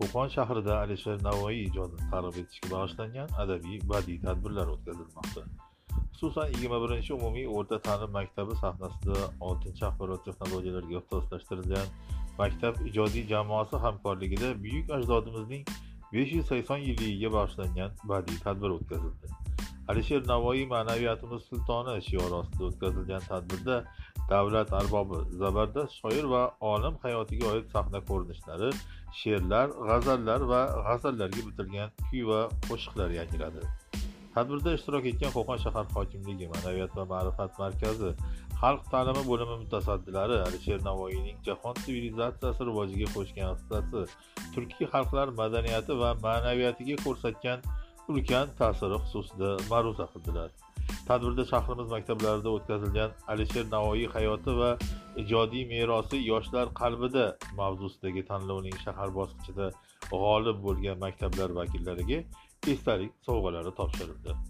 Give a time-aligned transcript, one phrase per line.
[0.00, 5.42] qo'qon shahrida alisher navoiy ijodini targ'ib etishga bag'ishlangan adabiy badiiy tadbirlar o'tkazilmoqda.
[6.18, 11.92] Xususan yigirma birinchi umumiy o'rta ta'lim maktabi sahnasida oltinchi axborot texnologiyalariga ixtisoslashtirilgan
[12.38, 15.68] maktab ijodiy jamoasi hamkorligida buyuk ajdodimizning
[16.12, 19.47] besh yuz sakson yilligiga bag'ishlangan badiiy tadbir o'tkazildi.
[19.90, 23.76] Alisher navoiy ma'naviyatimiz sultoni shiori ostida o'tkazilgan tadbirda
[24.32, 26.42] davlat arbobi zabardast shoir va
[26.72, 28.70] olim hayotiga oid sahna ko'rinishlari
[29.20, 33.62] she'rlar g'azallar va g'azallarga bitilgan kuy va qo'shiqlar yangradi
[34.34, 38.10] tadbirda ishtirok etgan qo'qon shahar hokimligi ma'naviyat va ma'rifat markazi
[38.60, 44.00] xalq ta'limi bo'limi mutasaddilari alisher navoiyning jahon sivilizatsiyasi rivojiga qo'shgan hissasi
[44.54, 47.68] turkiy xalqlar madaniyati va ma'naviyatiga ko'rsatgan
[48.12, 50.50] ulkan ta'siri xususida ma'ruza qildilar.
[51.08, 54.70] Tadbirda shahrimiz maktablarida o'tkazilgan alisher navoiy hayoti va
[55.22, 57.24] ijodiy merosi yoshlar qalbida
[57.60, 59.66] mavzusidagi tanlovning shahar bosqichida
[60.12, 62.22] g'olib bo'lgan maktablar vakillariga
[62.74, 64.40] esdalik sovg'alari topshirildi.